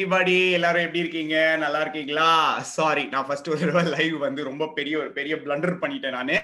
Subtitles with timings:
[0.00, 1.36] Everybody எல்லாரும் எப்படி இருக்கீங்க?
[1.62, 2.30] நல்லா இருக்கீங்களா?
[2.72, 6.36] சாரி நான் ஃபர்ஸ்ட் ஒரு தடவை லைவ் வந்து ரொம்ப பெரிய ஒரு பெரிய பிளண்டர் பண்ணிட்டேன் நானு.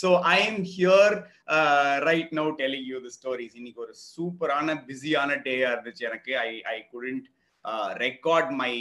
[0.00, 1.14] So I am here
[2.08, 6.34] right now telling you the stories இன்னைக்கு ஒரு சூப்பரான பிஸியான டேயா இருந்துச்சு எனக்கு.
[6.48, 7.24] I I couldn't
[8.04, 8.72] record my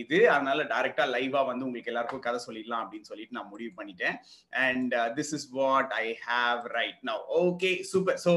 [0.00, 0.18] இது.
[0.34, 4.16] அதனால டைரக்டா லைவா வந்து உங்களுக்கு எல்லாருக்கும் கதை சொல்லிடலாம் அப்படின்னு சொல்லிட்டு நான் முடிவு பண்ணிட்டேன்.
[4.66, 8.34] And this is what I have right now okay super so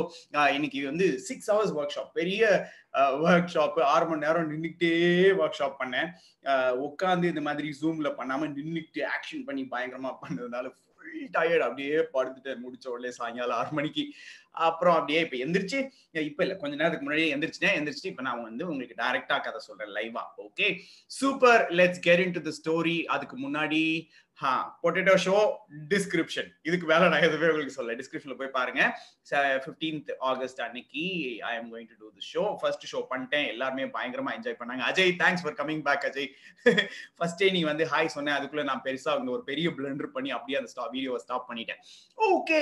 [0.57, 2.53] இன்னைக்கு வந்து சிக்ஸ் ஹவர்ஸ் ஒர்க் ஷாப் பெரிய
[3.25, 4.93] ஒர்க் ஷாப் ஆறு மணி நேரம் நின்றுக்கிட்டே
[5.41, 6.09] ஒர்க் ஷாப் பண்ணேன்
[6.87, 10.67] உட்காந்து இந்த மாதிரி ஜூம்ல பண்ணாம நின்றுக்கிட்டு ஆக்ஷன் பண்ணி பயங்கரமா பண்ணதுனால
[11.13, 14.03] ஃபுல் டயர்ட் அப்படியே படுத்துட்டு முடிச்ச உடனே சாயங்காலம் ஆறு மணிக்கு.
[14.65, 15.79] அப்புறம் அப்படியே இப்ப எந்திரிச்சு
[16.23, 17.75] இப்ப இல்ல கொஞ்ச நேரத்துக்கு முன்னாடியே எந்திரிச்சிட்டேன்.
[17.77, 20.67] எந்திரிச்சு இப்ப நான் வந்து உங்களுக்கு டைரக்டா கதை சொல்றேன் லைவா okay
[21.19, 23.81] super let's get into the story அதுக்கு முன்னாடி
[24.83, 25.35] பொட்டேட்டோ ஷோ
[25.91, 28.81] டிஸ்கிரிப்ஷன் இதுக்கு மேல நான் எதுவுமே உங்களுக்கு சொல்ல டிஸ்கிரிப்ஷன்ல போய் பாருங்க.
[29.65, 31.03] ஃபிஃப்டீன்த் ஆகஸ்ட் அன்னைக்கு
[31.49, 33.47] I am going to do the show first show பண்ணிட்டேன்.
[33.53, 34.83] எல்லாருமே பயங்கரமா என்ஜாய் பண்ணாங்க.
[34.91, 36.29] Ajay thanks for coming back Ajay.
[37.17, 40.71] ஃபர்ஸ்டே நீ வந்து ஹாய் சொன்னேன் அதுக்குள்ள நான் பெருசா வந்து ஒரு பெரிய பிளண்டர் பண்ணி அப்படியே அந்த
[40.73, 41.81] ஸ்டாப் வீடியோவை ஸ்டாப் பண்ணிட்டேன்.
[42.17, 42.61] Okay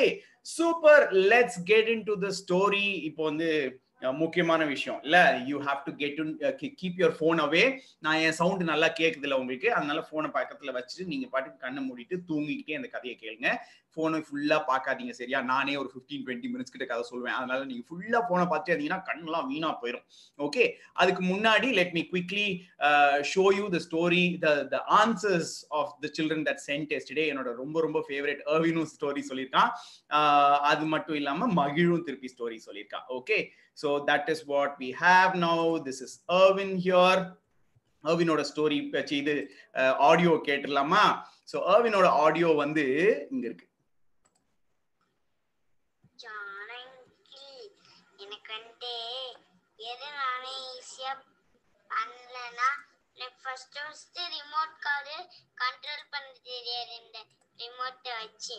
[0.57, 3.49] super let's get into the story இப்போ வந்து
[4.21, 4.99] முக்கியமான விஷயம்.
[5.03, 6.19] இல்ல you have to get
[6.81, 7.63] keep your phone away
[7.99, 9.73] நான் என் சவுண்ட் நல்லா கேக்குதுல உங்களுக்கு.
[9.73, 13.49] அதனால போனை பக்கத்துல வச்சுட்டு நீங்க பாட்டுக்கு கண்ணை மூடிட்டு தூங்கிக்கிட்டே அந்த கதையை கேளுங்க.
[13.95, 15.39] போனை ஃபுல்லா பாக்காதீங்க சரியா?
[15.53, 17.37] நானே ஒரு ஃபிஃப்டீன் டுவெண்ட்டி மினிட்ஸ் கிட்ட கதை சொல்லுவேன்.
[17.39, 20.05] அதனால நீங்க ஃபுல்லா போனை பார்த்து இருந்தீங்கன்னா கண்ணெல்லாம் வீணா போயிடும்
[20.47, 20.65] ஓகே
[21.03, 22.47] அதுக்கு முன்னாடி let me quickly
[23.33, 27.81] show you the story the the answers of the children that sent essay என்னோட ரொம்ப
[27.87, 29.71] ரொம்ப ஃபேவரட் அர்வினும் ஸ்டோரி சொல்லியிருக்கான்.
[30.19, 33.05] Uh, அது மட்டும் இல்லாம மகிழும் திருப்பி ஸ்டோரி சொல்லியிருக்கான்.
[33.17, 33.37] Okay
[33.81, 37.21] so that is what we have now this is Arvin here
[38.03, 38.77] அர்வினோட story
[39.21, 39.33] இது
[40.09, 41.03] ஆடியோ கேட்டுடலாமா?
[41.51, 42.85] ஸோ அர்வினோட ஆடியோ வந்து
[43.33, 43.65] இங்க இருக்கு.
[48.23, 48.91] எனக்கு வந்து
[49.91, 51.11] எது நானே ஈஸியா
[51.89, 52.67] பண்ணலன்னா
[53.17, 55.15] எனக்கு first first remote car
[55.61, 57.17] control பண்ண தெரியாது இந்த
[57.59, 58.57] ரிமோட்டை வச்சு.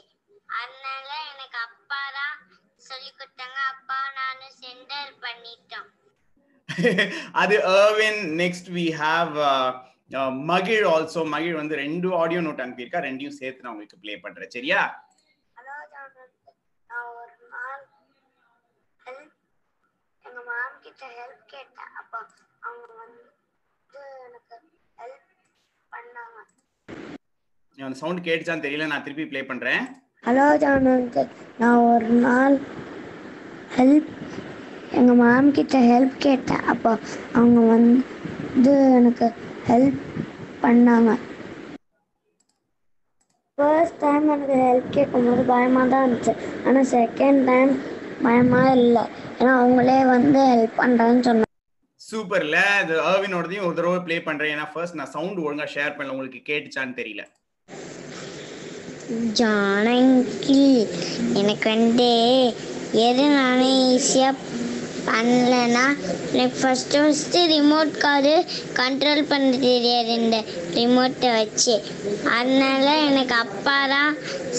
[0.60, 2.34] அதனால எனக்கு அப்பா தான்
[2.88, 3.58] சொல்லி கொடுத்தாங்க.
[3.74, 5.88] அப்பா நானும் சென்டர் பண்ணிட்டோம்.
[7.42, 9.32] அது அர்வின் நெக்ஸ்ட் வி ஹாவ்
[10.52, 13.06] மகிழ் ஆல்சோ மகிழ் வந்து ரெண்டு ஆடியோ நோட் அனுப்பியிருக்கா.
[13.08, 14.54] ரெண்டையும் சேர்த்து நான் உங்களுக்கு ப்ளே பண்றேன்.
[14.56, 14.82] சரியா?
[20.92, 22.18] கிட்ட ஹெல்ப் கேட்டேன் அப்போ
[22.62, 23.20] அவங்க வந்து
[24.26, 24.56] எனக்கு
[24.98, 25.28] ஹெல்ப்
[25.92, 26.38] பண்ணாங்க
[27.78, 29.82] அந்த சவுண்ட் கேட்டுச்சான்னு தெரியல நான் திருப்பி ப்ளே பண்றேன்.
[30.24, 30.88] ஹலோ ஜான்
[31.60, 32.56] நான் ஒரு நாள்
[33.76, 34.10] ஹெல்ப்
[34.98, 36.64] எங்கள் மேம் கிட்ட ஹெல்ப் கேட்டேன்.
[36.72, 36.90] அப்போ
[37.34, 39.28] அவங்க வந்து எனக்கு
[39.70, 40.00] ஹெல்ப்
[40.64, 41.10] பண்ணாங்க.
[43.58, 46.34] ஃபர்ஸ்ட் டைம் எனக்கு ஹெல்ப் கேட்கும்போது பயமாக தான் இருந்துச்சு.
[46.66, 47.72] ஆனால் செகண்ட் டைம்
[48.26, 49.04] பயமாக இல்லை.
[49.38, 51.48] ஏன்னா அவங்களே வந்து ஹெல்ப் பண்ணுறேன்னு சொன்னாங்க.
[52.00, 52.58] சூப்பர்ல.
[52.84, 54.52] இது அர்வினோடதையும் ஒரு தடவை ப்ளே பண்றேன்.
[54.54, 56.14] ஏன்னா ஃபர்ஸ்ட் நான் சவுண்ட் ஒழுங்கா ஷேர் பண்ணல.
[56.16, 57.24] உங்களுக்கு கேட்டுச்சான்னு தெரியல.
[59.38, 60.82] ஜானங்கில்
[61.40, 62.10] எனக்கு வந்து
[63.06, 64.60] எது நானே ஈஸியாக
[65.08, 65.84] பண்ணலன்னா
[66.32, 68.34] எனக்கு first first remote car
[68.80, 70.38] control பண்ண தெரியாது இந்த
[70.78, 71.74] ரிமோட்டை வச்சு.
[72.38, 74.12] அதனால எனக்கு அப்பா தான்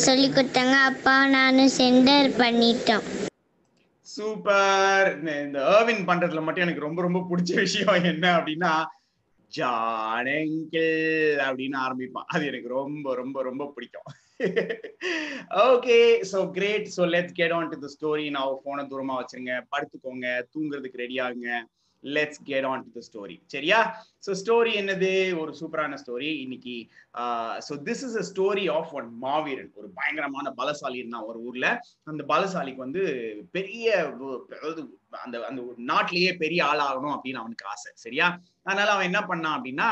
[0.05, 0.77] சொல்லி கொடுத்தாங்க.
[0.91, 3.05] அப்பா நானும் சென்டர் பண்ணிட்டோம்.
[4.15, 5.09] சூப்பர்.
[5.45, 8.73] இந்த ஏர்வின் பண்றதுல மட்டும் எனக்கு ரொம்ப ரொம்ப பிடிச்ச விஷயம் என்ன அப்படின்னா
[9.51, 10.93] ஜானங்கிள்
[11.47, 12.29] அப்படின்னு ஆரம்பிப்பான்.
[12.35, 14.09] அது எனக்கு ரொம்ப ரொம்ப ரொம்ப பிடிக்கும்.
[15.69, 15.97] Okay
[16.31, 19.55] so great so let get on to the story நான் போனை தூரமா வச்சிருங்க.
[19.73, 20.27] படுத்துக்கோங்க.
[20.53, 21.51] தூங்குறதுக்கு ரெடி ஆகுங்க.
[22.15, 23.79] Let's get on to the story சரியா?
[24.25, 25.11] ஸோ ஸ்டோரி என்னது?
[25.41, 26.75] ஒரு சூப்பரான ஸ்டோரி இன்னைக்கு
[27.67, 29.71] so this is a story of one மாவீரன்.
[29.79, 31.69] ஒரு பயங்கரமான பலசாலி இருந்தான் ஒரு ஊர்ல.
[32.13, 33.03] அந்த பலசாலிக்கு வந்து
[33.57, 33.87] பெரிய
[34.57, 34.83] அதாவது
[35.23, 35.61] அந்த அந்த
[35.93, 37.91] நாட்டிலேயே பெரிய ஆளாகணும் அப்படின்னு அவனுக்கு ஆசை.
[38.05, 38.29] சரியா?
[38.67, 39.89] அதனால அவன் என்ன பண்ணான் அப்படின்னா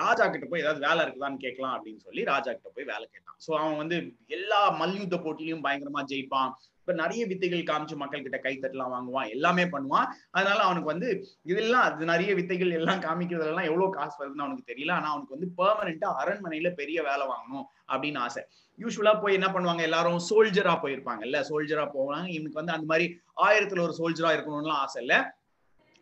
[0.00, 3.38] ராஜா கிட்ட போய் ஏதாவது வேலை இருக்குதான்னு கேட்கலாம் அப்படின்னு சொல்லி ராஜா கிட்ட போய் வேலை கேட்டான்.
[3.44, 3.96] ஸோ அவன் வந்து
[4.36, 6.52] எல்லா மல்யுத்த போட்டிலையும் பயங்கரமா ஜெயிப்பான்.
[6.88, 10.06] இப்ப நிறைய வித்தைகள் காமிச்சு மக்கள் கிட்ட கைத்தட்டலாம் வாங்குவான் எல்லாமே பண்ணுவான்.
[10.30, 11.08] அதனால அவனுக்கு வந்து
[11.42, 14.92] இதெல்லாம் அது நிறைய வித்தைகள் எல்லாம் காமிக்கிறதுலாம் எவ்வளவு காசு வருதுன்னு அவனுக்கு தெரியல.
[14.92, 18.44] ஆனா அவனுக்கு வந்து பெர்மனண்டா அரண்மனையில பெரிய வேலை வாங்கணும் அப்படின்னு ஆசை.
[18.78, 20.18] யூஸ்வலா போய் என்ன பண்ணுவாங்க எல்லாரும்?
[20.30, 22.26] சோல்ஜரா போயிருப்பாங்கல்ல சோல்ஜரா போவாங்க.
[22.28, 25.37] இவனுக்கு வந்து அந்த மாதிரி ஆயிரத்துல ஒரு சோல்ஜரா இருக்கணும்லாம் ஆசை இல்ல.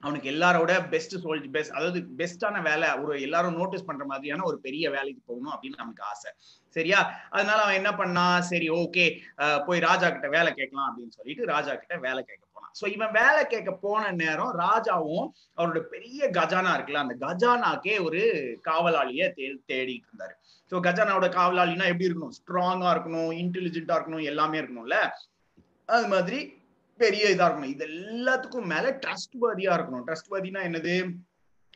[0.02, 4.90] அவனுக்கு எல்லாரோட பெஸ்ட் சோல்ஜ் பெஸ்ட் அதாவது பெஸ்டான வேலை ஒரு எல்லாரும் நோட்டீஸ் பண்ற மாதிரியான ஒரு பெரிய
[4.96, 6.30] வேலைக்கு போகணும் அப்படின்னு நமக்கு ஆசை.
[6.76, 6.98] சரியா?
[7.30, 9.04] அதனால அவன் என்ன பண்ணான் சரி ஓகே
[9.66, 12.72] போய் ராஜா கிட்ட வேலை கேட்கலாம் அப்படின்னு சொல்லிட்டு ராஜா கிட்ட வேலை கேட்க போனான்.
[12.80, 15.28] சோ இவன் வேலை கேட்க போன நேரம் ராஜாவும்
[15.58, 18.20] அவரோட பெரிய கஜானா இருக்குல்ல அந்த கஜானாக்கே ஒரு
[18.68, 20.36] காவலாளிய தே தேடிட்டு இருந்தாரு.
[20.72, 22.36] ஸோ கஜானாவோட காவலாளினா எப்படி இருக்கணும்?
[22.38, 24.98] ஸ்ட்ராங்கா இருக்கணும் இன்டெலிஜென்ட்டா இருக்கணும் எல்லாமே இருக்கணும்ல.
[25.88, 26.38] அது மாதிரி
[26.96, 27.64] பெரிய இதா இருக்கணும்.
[27.64, 30.02] இது எல்லாத்துக்கும் மேல ட்ரஸ்ட் வதியா இருக்கணும்.
[30.06, 31.12] ட்ரஸ்ட் வதினா என்னது?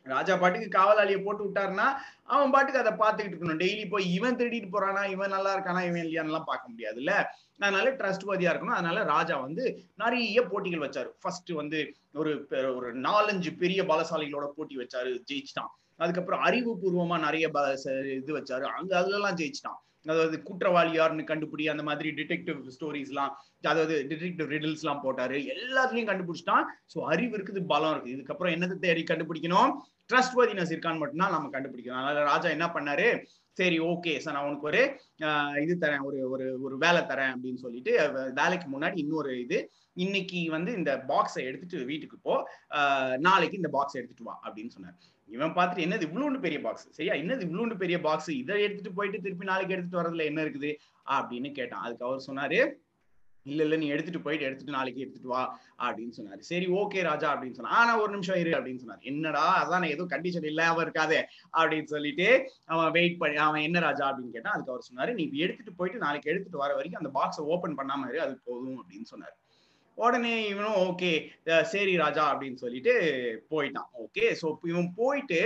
[0.03, 3.61] ராஜா பாட்டுக்கு காவலாளியை போட்டு விட்டாருன்னா அவன் பாட்டுக்கு அதை பார்த்துக்கிட்டு இருக்கணும்.
[3.61, 7.25] டெய்லி போய் இவன் திருடிட்டு போறானா இவன் நல்லா இருக்கானா இவன் இல்லையான்லாம் பார்க்க முடியாதுல்ல?
[7.59, 8.73] அதனால ட்ரஸ்ட் வதியா இருக்கணும்.
[8.73, 11.11] அதனால ராஜா வந்து நிறைய போட்டிகள் வச்சாரு.
[11.21, 15.79] ஃபர்ஸ்ட் வந்து ஒரு பெ- ஒரு நாலஞ்சு பெரிய பலசாலிகளோட போட்டி வச்சாரு ஜெயிச்சிட்டான்.
[15.97, 18.61] அதுக்கப்புறம் அறிவுபூர்வமா நிறைய ச- இது வச்சாரு.
[18.61, 19.90] அங்க அதுலலாம் ஜெயிச்சிட்டான்.
[20.07, 23.33] அதாவது குற்றவாளி யாருன்னு கண்டுபிடி அந்த மாதிரி டிடெக்டிவ் ஸ்டோரிஸ்லாம்
[23.71, 25.39] அதாவது டிடெக்டிவ் ரிடில்ஸ்லாம் போட்டாரு.
[25.55, 26.65] எல்லாத்துலயும் கண்டுபிடிச்சிட்டான்.
[26.93, 28.15] ஸோ அறிவு இருக்குது பலம் இருக்குது.
[28.17, 29.73] இதுக்கப்புறம் என்னது தேடி கண்டுபிடிக்கணும்?
[30.13, 32.01] ட்ரஸ்ட் வர்தினஸ் இருக்கான்னு மட்டும்தான் நம்ம கண்டுபிடிக்கணும்.
[32.01, 33.09] அதனால ராஜா என்ன பண்ணாரு?
[33.59, 34.83] சரி ஓகே சார் நான் உனக்கு ஒரு
[35.65, 36.05] இது தரேன்.
[36.09, 37.93] ஒரு ஒரு ஒரு வேலை தரேன் அப்படின்னு சொல்லிட்டு
[38.41, 39.59] வேலைக்கு முன்னாடி இன்னொரு இது
[40.05, 42.35] இன்னைக்கு வந்து இந்த பாக்ஸை எடுத்துட்டு வீட்டுக்கு போ.
[43.29, 44.99] நாளைக்கு இந்த பாக்ஸை எடுத்துட்டு வா அப்படின்னு சொன்னார்.
[45.31, 47.15] இவன் பார்த்துட்டு என்னது இவ்வளோண்டு பெரிய பாக்ஸ் சரியா?
[47.23, 50.71] என்னது இவ்வளோண்டு பெரிய பாக்ஸ் இதை எடுத்துட்டு போயிட்டு திருப்பி நாளைக்கு எடுத்துட்டு வரதுல என்ன இருக்குது?
[51.17, 51.83] அப்படின்னு கேட்டான்.
[51.87, 52.61] அதுக்கு அவர் சொன்னாரு
[53.47, 55.43] இல்ல இல்ல நீ எடுத்துட்டு போயிட்டு எடுத்துட்டு நாளைக்கு எடுத்துட்டு வா
[55.85, 56.41] அப்படின்னு சொன்னாரு.
[56.49, 59.03] சரி ஓகே ராஜா அப்படின்னு சொன்னா ஆனா ஒரு நிமிஷம் இரு அப்படின்னு சொன்னாரு.
[59.11, 61.21] என்னடா அதான் ஏதோ கண்டிஷன் இல்லாம இருக்காதே
[61.59, 62.27] அப்படின்னு சொல்லிட்டு
[62.65, 64.53] அவன் வெயிட் பண்ணி அவன் என்ன ராஜா அப்படின்னு கேட்டான்.
[64.53, 68.21] அதுக்கு அவர் சொன்னாரு நீ எடுத்துட்டு போயிட்டு நாளைக்கு எடுத்துட்டு வர வரைக்கும் அந்த பாக்ஸை ஓபன் பண்ணாம இரு
[68.27, 69.37] அது போதும் அப்படின்னு சொன்னாரு.
[70.05, 71.13] உடனே இவனும் ஓகே
[71.73, 72.93] சரி ராஜா அப்படின்னு சொல்லிட்டு
[73.51, 73.91] போயிட்டான்.
[74.05, 75.41] ஓகே ஸோ இவன் போயிட்டு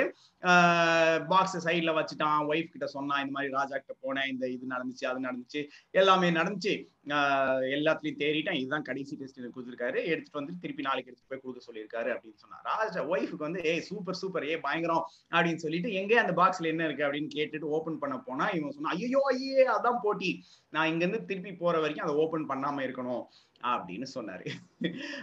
[1.33, 2.41] பாக்ஸ் சைடில் வச்சுட்டான்.
[2.51, 4.31] ஒய்ஃப் கிட்ட சொன்னான் இந்த மாதிரி ராஜா கிட்ட போனேன்.
[4.33, 5.61] இந்த இது நடந்துச்சு அது நடந்துச்சு.
[6.01, 6.75] எல்லாமே நடந்துச்சு.
[7.15, 8.59] ஆஹ் எல்லாத்துலயும் தேறிட்டான்.
[8.61, 9.99] இதுதான் கடைசி டெஸ்ட் எனக்கு கொடுத்துருக்காரு.
[10.13, 14.21] எடுத்துட்டு வந்து திருப்பி நாளைக்கு எடுத்துட்டு போய் கொடுக்க சொல்லியிருக்காரு அப்படின்னு சொன்னா ராஜா ஒய்ஃபுக்கு வந்து ஏய் சூப்பர்
[14.23, 15.05] சூப்பர் ஏ பயங்கரம்
[15.37, 17.07] அப்படின்னு சொல்லிட்டு எங்கே அந்த பாக்ஸ்ல என்ன இருக்கு?
[17.09, 20.31] அப்படின்னு கேட்டுட்டு ஓப்பன் பண்ண போனா இவன் சொன்னா ஐயோ ஐயே அதான் போட்டி.
[20.77, 23.25] நான் இங்கேருந்து திருப்பி போற வரைக்கும் அதை ஓப்பன் பண்ணாம இருக்கணும்.
[23.65, 24.51] அப்படின்னு சொன்னாரு.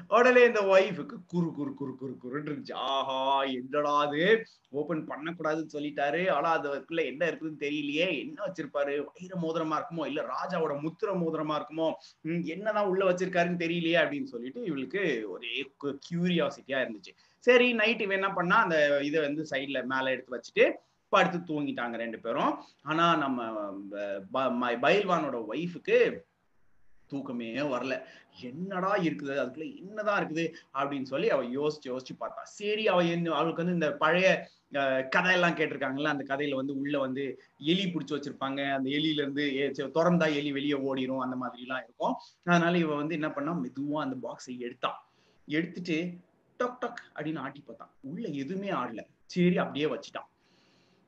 [0.07, 2.73] உடனே இந்த ஒய்ஃபுக்கு குறு குறு குறு குறு குருன்னு இருந்துச்சு.
[2.73, 6.29] ஆஹா என்னடா அது ஓபன் பண்ணக்கூடாதுன்னு சொல்லிட்டாரு.
[6.29, 8.19] ஆனா அதுக்குள்ள என்ன இருக்குதுன்னு தெரியலையே.
[8.19, 9.05] என்ன வச்சிருப்பாரு?
[9.13, 10.05] வைர மோதிரமா இருக்குமோ?
[10.05, 11.93] இல்ல ராஜாவோட முத்திர மோதிரமா இருக்குமோ?
[12.43, 17.15] என்னதான் உள்ள வச்சிருக்காருன்னு தெரியலையே அப்படின்னு சொல்லிட்டு இவளுக்கு ஒரே கியூரியாசிட்டியா இருந்துச்சு.
[17.39, 20.71] சரி நைட் இவன் என்ன பண்ணா அந்த இதை வந்து சைட்ல மேல எடுத்து வச்சுட்டு
[21.09, 22.59] படுத்து தூங்கிட்டாங்க ரெண்டு பேரும்.
[22.81, 23.71] ஆனா நம்ம
[24.31, 24.49] ப-
[25.53, 26.17] ஒய்ஃபுக்கு
[27.11, 27.95] தூக்கமே வரல.
[28.41, 29.33] என்னடா இருக்குது?
[29.43, 30.45] அதுக்குள்ள என்னதான் இருக்குது?
[30.79, 32.43] அப்படின்னு சொல்லி அவ யோசிச்சு யோசிச்சு பார்த்தா.
[32.57, 34.29] சரி அவ என்ன அவளுக்கு வந்து இந்த பழைய
[35.13, 37.23] கதையெல்லாம் கேட்டிருக்காங்கல்ல அந்த கதையில வந்து உள்ள வந்து
[37.71, 38.59] எலி பிடிச்சி வச்சிருப்பாங்க.
[38.77, 39.45] அந்த எலியில இருந்து
[39.97, 42.15] திறந்தா எலி வெளியே ஓடிரும் அந்த மாதிரி எல்லாம் இருக்கும்.
[42.45, 44.99] அதனால இவ வந்து என்ன பண்ணா மெதுவா அந்த பாக்ஸை எடுத்தான்
[45.47, 45.97] எடுத்துட்டு
[46.59, 49.03] டக் டக் அப்படின்னு ஆட்டி பார்த்தான் உள்ள எதுவுமே ஆடல.
[49.33, 50.29] சரி அப்படியே வச்சுட்டான்.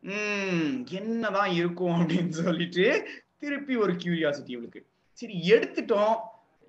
[0.03, 1.97] உம் என்னதான் இருக்கும்?
[1.99, 2.85] அப்படின்னு சொல்லிட்டு
[3.43, 4.81] திருப்பி ஒரு கியூரியாசிட்டி இவளுக்கு.
[5.13, 6.15] சரி எடுத்துட்டோம்.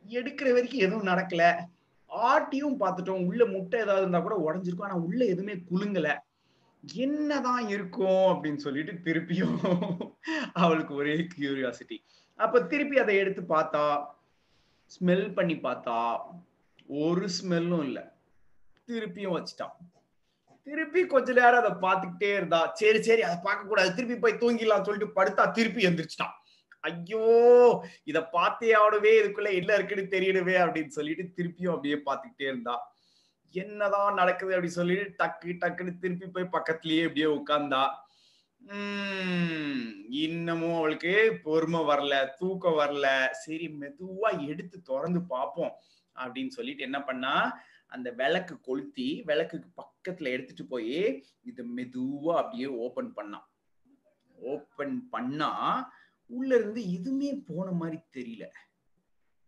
[0.08, 1.44] எடுக்கிற வரைக்கும் எதுவும் நடக்கல.
[2.10, 3.26] ஆட்டியும் பார்த்துட்டோம்.
[3.26, 4.86] உள்ள முட்டை ஏதாவது இருந்தா கூட உடஞ்சிருக்கும்.
[4.88, 6.10] ஆனா உள்ள எதுவுமே குலுங்கல.
[6.82, 9.54] என்னதான் இருக்கும் அப்படின்னு சொல்லிட்டு திருப்பியும்
[10.52, 11.98] அவளுக்கு ஒரே கியூரியாசிட்டி
[12.38, 13.84] அப்ப திருப்பி அதை எடுத்து பார்த்தா
[14.94, 15.96] ஸ்மெல் பண்ணி பார்த்தா
[16.86, 18.02] ஒரு ஸ்மெல்லும் இல்லை.
[18.88, 19.74] திருப்பியும் வச்சுட்டான்.
[20.64, 25.16] திருப்பி கொஞ்ச நேரம் அதை பார்த்துக்கிட்டே இருந்தா சரி சரி அதை பார்க்க கூடாது திருப்பி போய் தூங்கிடலாம் சொல்லிட்டு
[25.18, 26.34] படுத்தா திருப்பி எந்திரிச்சிட்டான்.
[26.84, 27.26] ஐயோ
[28.04, 32.74] இத பார்த்தே ஆடவே இதுக்குள்ள என்ன இருக்குன்னு தெரியணுமே அப்படின்னு சொல்லிட்டு திருப்பியும் அப்படியே பார்த்துக்கிட்டே இருந்தா.
[33.54, 37.82] என்னதான் நடக்குது அப்படின்னு சொல்லிட்டு டக்கு டக்குன்னு திருப்பி போய் பக்கத்துலயே அப்படியே உட்கார்ந்தா.
[38.62, 39.84] உம்
[40.24, 41.14] இன்னமும் அவளுக்கு
[41.44, 43.06] பொறுமை வரல தூக்கம் வரல.
[43.42, 45.72] சரி மெதுவா எடுத்து திறந்து பார்ப்போம்
[46.16, 47.34] அப்படின்னு சொல்லிட்டு என்ன பண்ணா
[47.92, 50.96] அந்த விளக்கு கொளுத்தி விளக்குக்கு பக்கத்துல எடுத்துட்டு போய்
[51.50, 53.46] இத மெதுவா அப்படியே ஓபன் பண்ணான்
[54.38, 55.50] ஓபன் பண்ணா
[56.26, 58.46] உள்ள இருந்து எதுவுமே போன மாதிரி தெரியல.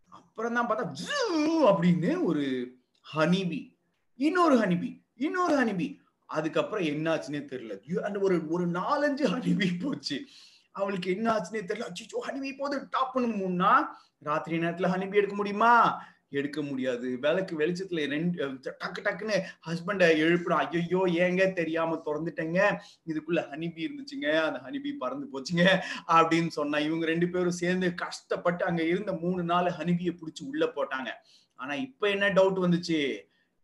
[0.07, 2.75] அப்புறம் தான் பார்த்தா ஜூ அப்படின்னு ஒரு
[3.15, 3.77] ஹனிபி
[4.15, 5.99] இன்னொரு ஹனிபி இன்னொரு ஹனிபி.
[6.25, 8.01] அதுக்கப்புறம் என்னாச்சுன்னே தெரியல.
[8.01, 10.25] அந்த ஒரு ஒரு நாலஞ்சு ஹனிபி போச்சு.
[10.71, 11.89] அவளுக்கு என்ன ஆச்சுன்னே தெரியல.
[11.89, 13.87] அச்சோ ஹனிபி போது டாப்னு முன்னா
[14.19, 16.03] ராத்திரி நேரத்துல ஹனிபி எடுக்க முடியுமா?
[16.29, 17.17] எடுக்க முடியாது.
[17.19, 22.77] விளக்கு வெளிச்சத்துல ரெண்டு டக்கு டக்குன்னு ஹஸ்பண்டை எழுப்பிடும் ஐயோ ஏங்க தெரியாம திறந்துட்டேங்க.
[23.05, 24.41] இதுக்குள்ள ஹனிபி இருந்துச்சுங்க.
[24.41, 29.65] அந்த ஹனிபி பறந்து போச்சுங்க அப்படின்னு சொன்னா இவங்க ரெண்டு பேரும் சேர்ந்து கஷ்டப்பட்டு அங்க இருந்த மூணு நாள்
[29.65, 31.11] ஹனிபியை பிடிச்சி உள்ள போட்டாங்க.
[31.55, 33.19] ஆனா இப்ப என்ன டவுட் வந்துச்சு?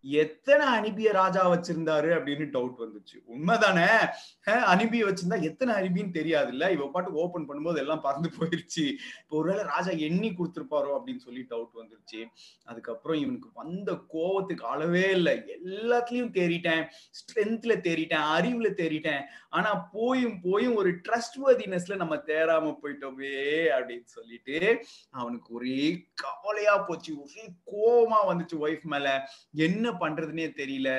[0.06, 3.18] எத்தனை அனிபிய ராஜா வச்சிருந்தாரு அப்படின்னு டவுட் வந்துச்சு.
[3.34, 4.10] உண்மைதானே?
[4.46, 8.86] அஹ், அனிபிய வச்சிருந்தா எத்தனை அனுபின்னு தெரியாது இல்ல இவ பாட்டு ஓபன் பண்ணும்போது எல்லாம் பறந்து போயிருச்சு.
[9.24, 12.26] இப்போ ஒருவேளை ராஜா எண்ணி கொடுத்துருப்பாரோ அப்படின்னு சொல்லி டவுட் வந்துருச்சு.
[12.64, 15.60] அதுக்கப்புறம் இவனுக்கு வந்த கோவத்துக்கு அளவே இல்லை.
[15.66, 16.88] எல்லாத்துலயும் தேறிட்டேன்.
[17.10, 18.22] ஸ்ட்ரென்த்ல தேறிட்டேன்.
[18.38, 19.22] அறிவுல தேறிட்டேன்.
[19.50, 27.22] ஆனா போயும் போயும் ஒரு ட்ரஸ்ட் வர்தினஸ்ல நம்ம தேராம போயிட்டோமே அப்படின்னு சொல்லிட்டு அவனுக்கு ஒரே கவலையா போச்சு.
[27.22, 29.30] ஒரே கோவமா வந்துச்சு ஒய்ஃப் மேல.
[29.54, 30.90] என்ன பண்றதுன்னே தெரியல.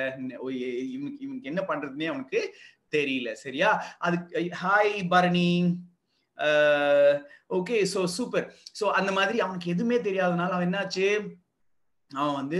[0.87, 2.41] இவனுக்கு இவனுக்கு என்ன பண்றதுன்னே அவனுக்கு
[2.93, 3.33] தெரியல.
[3.35, 3.69] சரியா?
[3.99, 5.49] அதுக்கு hi Bharani.
[7.49, 8.45] Okay so super
[8.79, 11.07] so அந்த மாதிரி அவனுக்கு எதுவுமே தெரியாதனால அவன் என்னாச்சு?
[12.11, 12.59] அவன் வந்து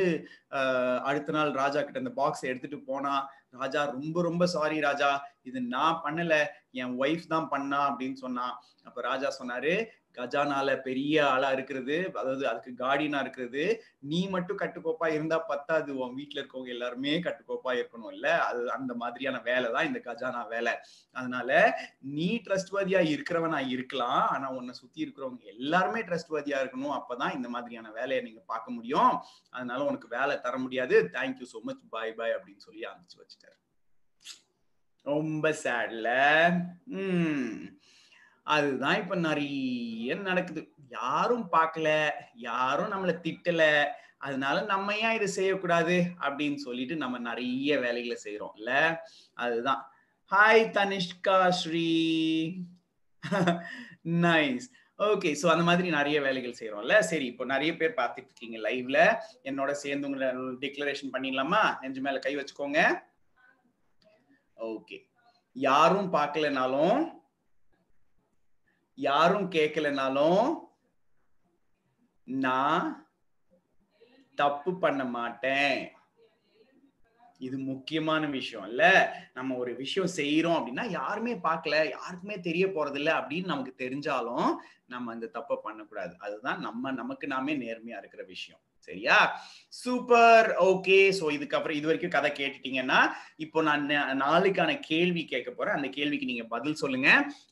[0.52, 3.14] அஹ், அடுத்த நாள் ராஜா கிட்ட அந்த பாக்ஸ் எடுத்துட்டு போனா
[3.54, 5.10] ராஜா ரொம்ப ரொம்ப சாரி ராஜா.
[5.42, 6.34] இது நான் பண்ணல.
[6.74, 7.80] என் ஒய்ஃப் தான் பண்ணா.
[7.90, 8.56] அப்படின்னு சொன்னான்.
[8.84, 9.74] அப்ப ராஜா சொன்னாரு
[10.18, 11.98] கஜானால பெரிய ஆளா இருக்கிறது.
[12.14, 13.64] அதாவது அதுக்கு கார்டியனா இருக்கிறது.
[14.12, 15.90] நீ மட்டும் கட்டுக்கோப்பா இருந்தா பத்தாது.
[15.98, 20.74] உன் வீட்டுல இருக்கவங்க எல்லாருமே கட்டுக்கோப்பா இருக்கணும் இல்ல அது அந்த மாதிரியான வேலை தான் இந்த கஜானா வேலை.
[21.16, 21.50] அதனால
[22.00, 24.24] நீ ட்ரஸ்ட்வதியா இருக்கிறவனா இருக்கலாம்.
[24.28, 26.96] ஆனா உன்னை சுத்தி இருக்கிறவங்க எல்லாருமே ட்ரஸ்ட்வதியா இருக்கணும்.
[27.00, 29.14] அப்பதான் இந்த மாதிரியான வேலையை நீங்க பார்க்க முடியும்.
[29.50, 30.96] அதனால உனக்கு வேலை தர முடியாது.
[31.14, 33.58] Thank you so much bye bye அப்படின்னு சொல்லி அனுப்பிச்சு வச்சுட்டாரு.
[35.06, 36.10] ரொம்ப சேட்ல
[37.00, 37.58] உம்
[38.48, 40.62] அதுதான் இப்ப நிறைய நடக்குது.
[40.90, 41.90] யாரும் பார்க்கல
[42.48, 43.64] யாரும் நம்மளை திட்டல
[44.18, 48.72] அதனால நம்ம ஏன் இதை செய்யக்கூடாது அப்படின்னு சொல்லிட்டு நம்ம நிறைய வேலைகளை செய்யறோம் இல்ல?
[49.38, 49.82] அதுதான்.
[50.32, 51.90] Hi Tanishka Shri.
[54.26, 54.66] Nice
[55.00, 59.00] okay so அந்த மாதிரி நிறைய வேலைகள் செய்யறோம்ல சரி இப்போ நிறைய பேர் பார்த்துட்டு இருக்கீங்க லைவ்ல
[59.44, 60.28] என்னோட சேர்ந்து உங்களை
[60.64, 61.62] டிக்ளரேஷன் பண்ணிடலாமா?
[61.82, 62.80] நெஞ்சு மேல கை வச்சுக்கோங்க.
[64.58, 64.98] ஓகே
[65.56, 67.00] யாரும் பார்க்கலனாலும்
[68.96, 70.60] யாரும் கேட்கலனாலும்
[72.24, 73.08] நான்
[74.36, 75.92] தப்பு பண்ண மாட்டேன்.
[77.38, 78.84] இது முக்கியமான விஷயம் இல்ல.
[79.34, 84.56] நம்ம ஒரு விஷயம் செய்யறோம் அப்படின்னா யாருமே பார்க்கல யாருக்குமே தெரிய போறது இல்ல அப்படின்னு நமக்கு தெரிஞ்சாலும்
[84.88, 86.16] நம்ம அந்த தப்பை பண்ணக்கூடாது.
[86.20, 88.60] அதுதான் நம்ம நமக்கு நாமே நேர்மையா இருக்கிற விஷயம்.
[88.88, 89.18] சரியா?
[89.82, 93.00] சூப்பர் ஓகே சோ இதுக்கப்புறம் இது வரைக்கும் கதை கேட்டுட்டீங்கன்னா
[93.46, 93.84] இப்போ நான்
[94.22, 95.78] நாளுக்கான கேள்வி கேட்க போறேன்.
[95.78, 97.10] அந்த கேள்விக்கு நீங்க பதில் சொல்லுங்க.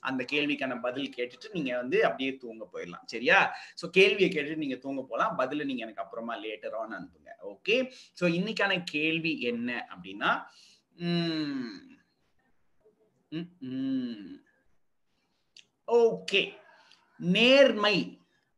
[0.10, 3.06] அந்த கேள்விக்கான பதில் கேட்டுட்டு நீங்க வந்து அப்படியே தூங்க போயிடலாம்.
[3.14, 3.40] சரியா?
[3.82, 5.36] சோ கேள்வியை கேட்டுட்டு நீங்க தூங்க போகலாம்.
[5.42, 7.32] பதில நீங்க எனக்கு அப்புறமா லேட்டர் ஆன் அனுப்புங்க.
[7.54, 7.78] ஓகே
[8.20, 10.32] ஸோ இன்னைக்கான கேள்வி என்ன அப்படின்னா
[16.02, 16.42] ஓகே
[17.20, 17.96] நேர்மை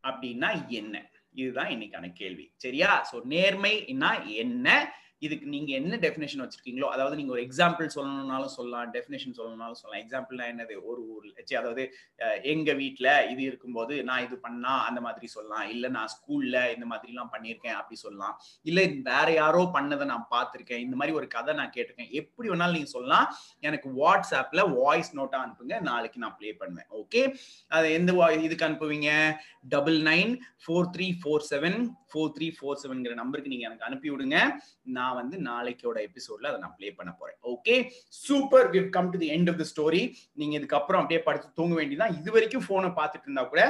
[0.04, 0.96] அப்படின்னா என்ன?
[1.36, 2.46] இதுதான் இன்னைக்கான கேள்வி.
[2.66, 2.92] சரியா?
[3.12, 4.12] சோ நேர்மைன்னா
[4.44, 4.78] என்ன?
[5.26, 10.02] இதுக்கு நீங்க என்ன டெஃபினேஷன் வச்சிருக்கீங்களோ அதாவது நீங்க ஒரு எக்ஸாம்பிள் சொல்லணும்னாலும் சொல்லலாம் டெஃபினேஷன் சொல்லணும்னாலும் சொல்லலாம்.
[10.06, 10.74] எக்ஸாம்பிள்னா என்னது?
[10.90, 11.84] ஒரு ஊர்ல அதாவது
[12.54, 15.66] எங்க வீட்டுல இது இருக்கும்போது நான் இது பண்ணா அந்த மாதிரி சொல்லலாம்.
[15.74, 18.36] இல்ல நான் ஸ்கூல்ல இந்த மாதிரி எல்லாம் பண்ணியிருக்கேன் அப்படி சொல்லலாம்.
[18.70, 20.84] இல்ல வேற யாரோ பண்ணதை நான் பார்த்திருக்கேன்.
[20.86, 22.12] இந்த மாதிரி ஒரு கதை நான் கேட்டிருக்கேன்.
[22.22, 23.28] எப்படி வேணாலும் நீங்க சொல்லலாம்.
[23.68, 25.80] எனக்கு வாட்ஸ்அப்ல வாய்ஸ் நோட்டா அனுப்புங்க.
[25.90, 26.90] நாளைக்கு நான் ப்ளே பண்ணுவேன்.
[27.02, 27.24] ஓகே
[27.78, 28.12] அது எந்த
[28.48, 29.10] இதுக்கு அனுப்புவீங்க?
[29.74, 30.32] Double nine
[30.64, 31.78] four three four seven
[32.12, 34.38] four three four செவன்ங்கிற நம்பருக்கு நீங்க எனக்கு அனுப்பி விடுங்க.
[34.98, 37.38] நான் வந்து நாளைக்கோட எபிசோட்ல அதை நான் ப்ளே பண்ண போறேன்.
[37.54, 37.76] Okay
[38.26, 40.04] super we've come to the end of the story
[40.42, 43.64] நீங்க இதுக்கப்புறம் அப்படியே படுத்து தூங்க வேண்டியதான் இது வரைக்கும் ஃபோனை பார்த்துட்டு இருந்தா கூட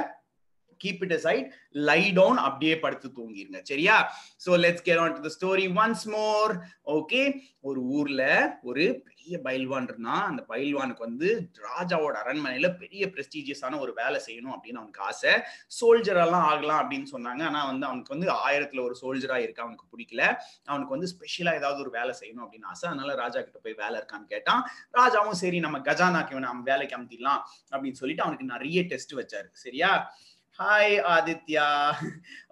[0.84, 3.60] keep it side lie down அப்படியே படுத்து தூங்கிருங்க.
[3.62, 4.12] சரியா?
[4.46, 6.54] So let's carry on to story once more
[6.86, 8.22] okay ஒரு ஊர்ல
[8.62, 14.80] ஒரு பெரிய பயில்வான் இருந்தான் அந்த பயில்வானுக்கு வந்து ராஜாவோட அரண்மனையில பெரிய பிரஸ்டீஜியஸான ஒரு வேலை செய்யணும் அப்படின்னு
[14.82, 15.32] அவனுக்கு ஆசை.
[15.80, 17.42] சோல்ஜர் எல்லாம் ஆகலாம் அப்படின்னு சொன்னாங்க.
[17.42, 20.36] ஆனா வந்து அவனுக்கு வந்து ஆயிரத்துல ஒரு சோல்ஜரா இருக்க அவனுக்கு பிடிக்கல.
[20.64, 22.88] அவனுக்கு வந்து ஸ்பெஷலா ஏதாவது ஒரு வேலை செய்யணும் அப்படின்னு ஆசை.
[22.88, 24.62] அதனால ராஜா கிட்ட போய் வேலை இருக்கான்னு கேட்டான்.
[24.92, 29.48] ராஜாவும் சரி நம்ம கஜானாக்கு இவனை வேலைக்கு அமுத்திடலாம் அப்படின்னு சொல்லிட்டு அவனுக்கு நிறைய டெஸ்ட் வச்சாரு.
[29.52, 30.14] சரியா?
[30.58, 31.64] ஹாய் ஆதித்யா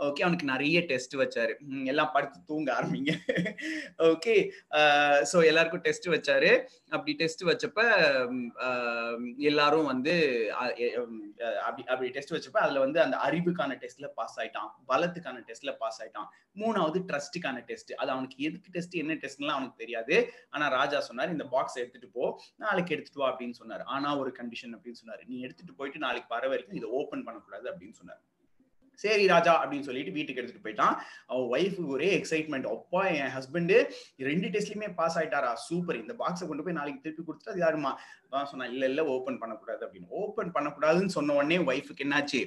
[0.06, 1.52] ஓகே அவனுக்கு நிறைய டெஸ்ட் வச்சாரு.
[1.90, 3.12] எல்லாம் படுத்து தூங்க ஆரம்பிங்க.
[4.08, 4.34] ஓகே
[5.30, 6.50] ஸோ எல்லாருக்கும் டெஸ்ட் வச்சாரு.
[6.94, 7.80] அப்படி டெஸ்ட் வச்சப்ப
[9.50, 10.14] எல்லாரும் வந்து
[11.68, 14.68] அப்படி அப்படி டெஸ்ட் வச்சப்ப அதுல வந்து அந்த அறிவுக்கான டெஸ்ட்ல பாஸ் ஆயிட்டான்.
[14.92, 16.28] பலத்துக்கான டெஸ்ட்ல பாஸ் ஆயிட்டான்.
[16.62, 20.16] மூணாவது ட்ரஸ்ட்டுக்கான டெஸ்ட் அது அவனுக்கு எதுக்கு டெஸ்ட் என்ன டெஸ்ட்லாம் அவனுக்கு தெரியாது.
[20.54, 22.26] ஆனா ராஜா சொன்னார் இந்த பாக்ஸ் எடுத்துட்டு போ.
[22.66, 23.86] நாளைக்கு எடுத்துட்டு வா அப்படின்னு சொன்னாரு.
[23.96, 25.24] ஆனா ஒரு கண்டிஷன் அப்படின்னு சொன்னாரு.
[25.32, 28.20] நீ எடுத்துட்டு போயிட்டு நாளைக்கு வர வரைக்கும் இதை ஓப்பன் பண்ணக்கூடாது அப்படின்னு சொன்னார்.
[29.02, 30.94] சரி ராஜா அப்படின்னு சொல்லிட்டு வீட்டுக்கு எடுத்துட்டு போயிட்டான்.
[31.32, 33.76] அவன் ஒய்ஃபுக்கு ஒரே எக்ஸைட்மெண்ட் அப்பா என் ஹஸ்பண்டு
[34.28, 35.52] ரெண்டு டெஸ்ட்லயுமே பாஸ் ஆயிட்டாரா?
[35.68, 37.92] சூப்பர் இந்த பாக்ஸை கொண்டு போய் நாளைக்கு திருப்பி கொடுத்துட்டு அது யாருமா?
[38.44, 39.86] சொன்னா இல்ல இல்ல ஓபன் பண்ணக்கூடாது.
[39.86, 40.08] அப்படின்னு.
[40.08, 42.40] ஓபன் பண்ணக்கூடாதுன்னு சொன்ன உடனே ஒய்ஃபுக்கு என்னாச்சு?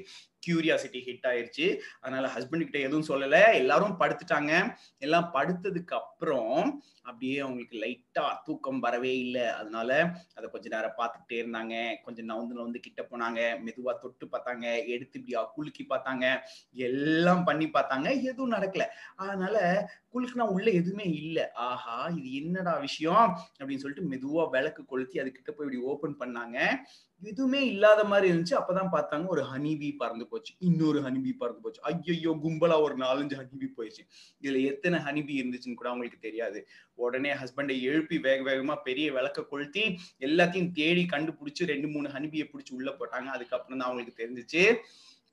[0.47, 1.79] கியூரியாசிட்டி ஹிட் ஆயிருச்சு.
[2.01, 3.53] அதனால ஹஸ்பண்ட் கிட்ட எதுவும் சொல்லல.
[3.53, 4.75] எல்லாரும் படுத்துட்டாங்க.
[4.97, 9.45] எல்லாம் படுத்ததுக்கு அப்புறம் அப்படியே அவங்களுக்கு லைட்டா தூக்கம் வரவே இல்லை.
[9.45, 11.95] அதனால அதை கொஞ்ச நேரம் பார்த்துக்கிட்டே இருந்தாங்க.
[12.03, 13.39] கொஞ்சம் நவுந்து நவுந்து கிட்ட போனாங்க.
[13.65, 14.87] மெதுவா தொட்டு பார்த்தாங்க.
[14.87, 16.39] எடுத்து இப்படியா குலுக்கி பார்த்தாங்க.
[16.71, 18.23] எல்லாம் பண்ணி பார்த்தாங்க.
[18.23, 18.85] எதுவும் நடக்கல.
[19.15, 21.51] அதனால குலுக்குனா உள்ள எதுவுமே இல்லை.
[21.51, 23.37] ஆஹா இது என்னடா விஷயம்?
[23.59, 26.75] அப்படின்னு சொல்லிட்டு மெதுவா விளக்கு கொளுத்தி அதுக்கிட்ட போய் இப்படி ஓபன் பண்ணாங்க.
[27.21, 28.55] எதுவுமே இல்லாத மாதிரி இருந்துச்சு.
[28.59, 30.53] அப்பதான் பார்த்தாங்க ஒரு ஹனிபி பறந்து போச்சு.
[30.59, 31.81] இன்னொரு ஹனிபி பறந்து போச்சு.
[31.81, 34.03] ஐயோ கும்பலா ஒரு நாலஞ்சு ஹனிபி போயிடுச்சு.
[34.41, 36.67] இதுல எத்தனை ஹனிபி இருந்துச்சுன்னு கூட அவங்களுக்கு தெரியாது.
[36.95, 39.83] உடனே ஹஸ்பண்டை எழுப்பி வேக வேகமா பெரிய விளக்க கொளுத்தி
[40.19, 43.29] எல்லாத்தையும் தேடி கண்டுபிடிச்சு ரெண்டு மூணு ஹனிபியை பிடிச்சி உள்ள போட்டாங்க.
[43.37, 44.75] அதுக்கப்புறம் தான் அவங்களுக்கு தெரிஞ்சுச்சு.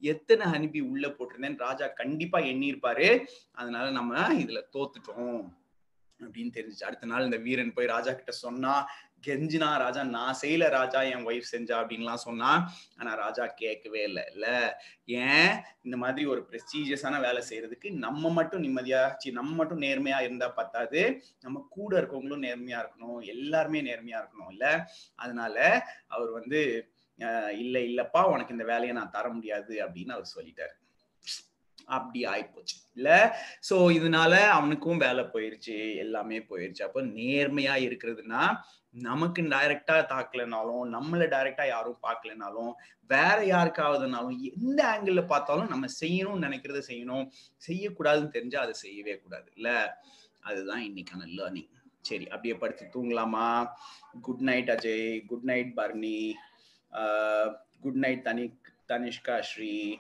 [0.00, 3.24] எத்தனை ஹனிபி உள்ள போட்டிருந்தேன்னு ராஜா கண்டிப்பா எண்ணியிருப்பாரு.
[3.52, 5.44] அதனால நம்ம இதுல தோத்துட்டோம்
[6.20, 6.84] அப்படின்னு தெரிஞ்சுச்சு.
[6.84, 8.74] அடுத்த நாள் இந்த வீரன் போய் ராஜா கிட்ட சொன்னா
[9.24, 12.50] கெஞ்சினா ராஜா நான் செய்யல ராஜா என் ஒய்ஃப் செஞ்சா அப்படின்லாம் சொன்னா
[12.98, 14.46] ஆனா ராஜா கேட்கவே இல்லை இல்ல.
[15.20, 15.52] ஏன்?
[15.84, 19.02] இந்த மாதிரி ஒரு ப்ரெஸ்டீஜியஸான வேலை செய்யறதுக்கு நம்ம மட்டும் நிம்மதியா
[19.34, 21.02] நம்ம மட்டும் நேர்மையா இருந்தா பத்தாது.
[21.40, 24.64] நம்ம கூட இருக்கவங்களும் நேர்மையா இருக்கணும் எல்லாருமே நேர்மையா இருக்கணும் இல்ல?
[25.18, 25.56] அதனால
[26.08, 26.60] அவர் வந்து
[27.18, 30.74] அஹ், இல்ல இல்லப்பா உனக்கு இந்த வேலையை நான் தர முடியாது அப்படின்னு அவர் சொல்லிட்டாரு.
[31.88, 33.08] அப்படி ஆயிப்போச்சு இல்ல?
[33.68, 36.82] சோ இதனால அவனுக்கும் வேலை போயிருச்சு எல்லாமே போயிருச்சு.
[36.82, 38.42] அப்போ நேர்மையா இருக்கிறதுனா
[38.94, 42.72] நமக்கு டைரக்டா தாக்கலைனாலும் நம்மள டைரக்டா யாரும் பார்க்கலனாலும்
[43.06, 47.24] வேற யாருக்காவதுனாலும் எந்த ஆங்கிள் பார்த்தாலும் நம்ம செய்யணும்னு நினைக்கிறத செய்யணும்.
[47.66, 49.52] செய்யக்கூடாதுன்னு தெரிஞ்சா அதை செய்யவே கூடாது.
[49.54, 49.98] இல்ல?
[50.40, 51.70] அதுதான் இன்னைக்கான லேர்னிங்
[52.00, 53.68] சரி அப்படியே படுத்து தூங்கலாமா?
[54.20, 55.26] Good night Ajay.
[55.26, 56.32] Good night Barni.
[57.80, 58.44] Good night தனி
[58.88, 59.96] தனிஷ்கா ஸ்ரீ.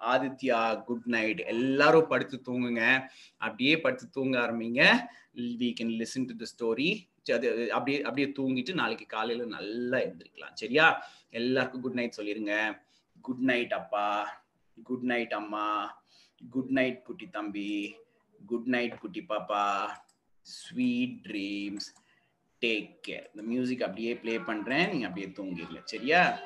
[0.00, 3.08] ஆதித்யா குட் நைட் எல்லாரும் படுத்து தூங்குங்க.
[3.36, 4.82] அப்படியே படுத்து தூங்க ஆரம்பிங்க.
[5.34, 11.06] We can listen to the story அப்படியே அப்படியே தூங்கிட்டு நாளைக்கு காலையில நல்லா எழுந்திருக்கலாம் சரியா?
[11.30, 12.82] எல்லாருக்கும் குட் நைட் சொல்லிருங்க.
[13.20, 14.40] குட் நைட் அப்பா.
[14.82, 16.00] குட் நைட் அம்மா.
[16.50, 17.94] குட் நைட் குட்டி தம்பி.
[18.46, 19.88] குட் நைட் குட்டி பாப்பா.
[20.42, 21.88] ஸ்வீட் ட்ரீம்ஸ்
[22.60, 24.90] டேக் கேர் இந்த மியூசிக் அப்படியே ப்ளே பண்றேன்.
[24.90, 26.40] நீங்க அப்படியே தூங்கிடல சரியா?